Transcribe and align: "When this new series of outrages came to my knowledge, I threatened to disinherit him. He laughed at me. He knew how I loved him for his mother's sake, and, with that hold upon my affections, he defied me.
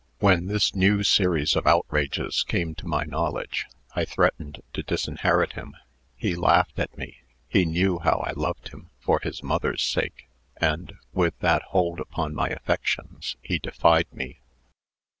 "When 0.17 0.47
this 0.47 0.73
new 0.73 1.03
series 1.03 1.55
of 1.55 1.67
outrages 1.67 2.41
came 2.43 2.73
to 2.73 2.87
my 2.87 3.03
knowledge, 3.03 3.67
I 3.95 4.03
threatened 4.03 4.63
to 4.73 4.81
disinherit 4.81 5.53
him. 5.53 5.75
He 6.15 6.33
laughed 6.33 6.79
at 6.79 6.97
me. 6.97 7.17
He 7.47 7.65
knew 7.65 7.99
how 7.99 8.17
I 8.25 8.31
loved 8.31 8.69
him 8.69 8.89
for 8.99 9.19
his 9.21 9.43
mother's 9.43 9.83
sake, 9.83 10.27
and, 10.57 10.93
with 11.13 11.37
that 11.41 11.61
hold 11.69 11.99
upon 11.99 12.33
my 12.33 12.47
affections, 12.47 13.35
he 13.43 13.59
defied 13.59 14.11
me. 14.11 14.39